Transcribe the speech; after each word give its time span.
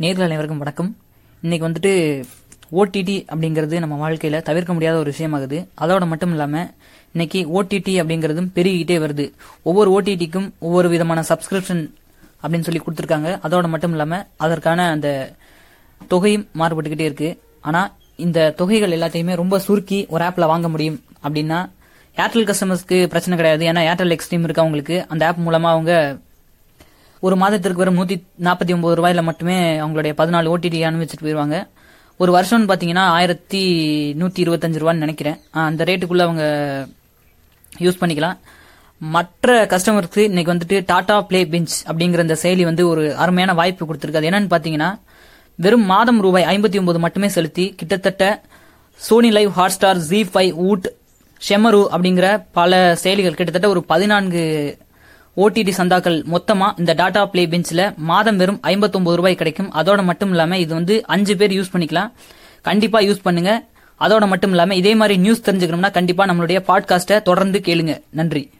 நேர்கள் 0.00 0.22
அனைவருக்கும் 0.22 0.58
வணக்கம். 0.58 0.96
இன்னைக்கு 1.40 1.68
வந்துட்டு 1.68 1.92
ஓடிடி 2.72 3.16
அப்படிங்கிறது 3.32 3.78
நம்ம 3.78 4.10
வாழ்க்கையில 4.10 4.42
தவிர்க்க 4.42 4.72
முடியாத 4.72 4.98
ஒரு 4.98 5.14
விஷயமாகுது. 5.18 5.68
அதோட 5.80 6.06
மட்டும் 6.06 6.30
இல்லாம 6.30 6.74
இன்னைக்கு 7.12 7.62
ஓடிடி 7.62 8.00
அப்படிங்கிறதும் 8.02 8.48
பெருகிட்டே 8.54 8.96
வருது. 9.04 9.32
ஒவ்வொரு 9.62 10.00
ஓடிடிக்கும் 10.00 10.50
ஒவ்வொரு 10.58 10.88
விதமான 10.88 11.20
சப்ஸ்கிரிப்ஷன் 11.20 11.92
அப்படின்னு 12.42 12.60
சொல்லி 12.60 12.80
கொடுத்துருக்காங்க. 12.80 13.38
அதோட 13.46 13.68
மட்டும் 13.68 13.90
இல்லாம 13.90 14.26
அதற்கான 14.36 14.90
அந்த 14.90 15.34
தொகையும் 16.08 16.48
மாறுபட்டுக்கிட்டே 16.58 17.08
இருக்கு. 17.10 17.40
ஆனா 17.60 17.96
இந்த 18.16 18.50
தொகைகள் 18.50 18.98
எல்லாத்தையுமே 19.00 19.36
ரொம்ப 19.36 19.58
சுருக்கி 19.58 20.06
ஒரு 20.08 20.24
ஆப்ல 20.24 20.46
வாங்க 20.46 20.68
முடியும் 20.68 21.02
அப்படின்னா 21.22 21.70
ஏர்டெல் 22.16 22.52
கஸ்டமர்ஸ்க்கு 22.52 23.06
பிரச்சனை 23.06 23.38
கிடையாது. 23.38 23.66
ஏன்னா 23.66 23.84
ஏர்டெல் 23.84 24.18
எக்ஸ்ட்ரீம் 24.18 24.48
இருக்கு 24.48 24.62
அவங்களுக்கு 24.62 25.04
அந்த 25.08 25.26
ஆப் 25.26 25.40
மூலமா 25.40 25.70
அவங்க 25.76 26.18
ஒரு 27.26 27.36
மாதத்திற்கு 27.40 27.82
வரும் 27.82 27.98
நூத்தி 27.98 28.16
நாற்பத்தி 28.46 28.72
ஒன்பது 28.74 28.94
ரூபாயில 28.98 29.22
மட்டுமே 29.22 29.56
அவங்களுடைய 29.80 30.12
பதினாலு 30.20 30.50
ஓடிடி 30.52 30.78
அனுபவிச்சுட்டு 30.88 31.26
போயிருவாங்க. 31.26 31.56
ஒரு 32.16 32.30
வருஷம்னு 32.36 32.70
பாத்தீங்கன்னா 32.70 33.04
ஆயிரத்தி 33.16 33.60
நூத்தி 34.20 34.40
இருபத்தஞ்சு 34.44 34.80
ரூபான்னு 34.82 35.04
நினைக்கிறேன். 35.04 35.36
அந்த 35.50 35.84
ரேட்டுக்குள்ள 35.84 36.24
அவங்க 36.26 36.44
யூஸ் 37.84 38.00
பண்ணிக்கலாம். 38.00 38.38
மற்ற 38.98 39.64
கஸ்டமருக்கு 39.72 40.22
இன்னைக்கு 40.30 40.52
வந்துட்டு 40.54 40.82
டாடா 40.86 41.20
பிளே 41.28 41.40
பெஞ்ச் 41.46 41.74
அப்படிங்கிற 41.90 42.24
இந்த 42.26 42.36
செயலி 42.42 42.64
வந்து 42.70 42.88
ஒரு 42.88 43.04
அருமையான 43.16 43.54
வாய்ப்பு 43.60 43.86
கொடுத்துருக்கு. 43.86 44.20
அது 44.20 44.30
என்னன்னு 44.30 44.52
பாத்தீங்கன்னா 44.54 44.90
வெறும் 45.54 45.86
மாதம் 45.92 46.20
ரூபாய் 46.20 46.48
ஐம்பத்தி 46.54 46.78
ஒன்பது 46.78 46.98
மட்டுமே 46.98 47.28
செலுத்தி 47.28 47.64
கிட்டத்தட்ட 47.76 48.24
Sony 48.94 49.30
Liv 49.30 49.50
Hotstar 49.76 50.00
Zee 50.10 50.20
five 50.32 50.52
Voot 50.62 50.86
Shemaroo 51.48 51.82
அப்படிங்கிற 51.96 52.28
பல 52.52 52.78
செயலிகள் 53.02 53.38
கிட்டத்தட்ட 53.38 53.68
ஒரு 53.68 53.82
பதினான்கு 53.92 54.42
ஓடிடி 55.36 55.72
சந்தாக்கள் 55.76 56.34
மொத்தமா 56.34 56.78
இந்த 56.78 56.92
டாடா 56.92 57.26
பிளே 57.26 57.46
பெஞ்சில் 57.46 57.94
மாதம் 57.96 58.36
வெறும் 58.36 58.60
59 58.62 59.14
ரூபாய் 59.14 59.34
கிடைக்கும். 59.34 59.72
அதோட 59.72 60.02
மட்டும் 60.02 60.30
இல்லாம 60.30 60.58
இது 60.58 60.74
வந்து 60.74 61.06
அஞ்சு 61.06 61.36
பேர் 61.36 61.52
யூஸ் 61.52 61.72
பண்ணிக்கலாம். 61.72 62.10
கண்டிப்பா 62.62 63.00
யூஸ் 63.00 63.22
பண்ணுங்க. 63.22 63.68
அதோட 64.00 64.26
மட்டும் 64.26 64.50
இல்லாம 64.50 64.74
இதே 64.74 64.94
மாதிரி 64.94 65.18
நியூஸ் 65.18 65.50
தெரிஞ்சுக்கணும்னா 65.50 65.92
கண்டிப்பா 65.92 66.24
நம்மளுடைய 66.24 66.60
பாட்காஸ்ட்டை 66.68 67.22
தொடர்ந்து 67.22 67.58
கேளுங்க. 67.64 68.00
நன்றி. 68.10 68.50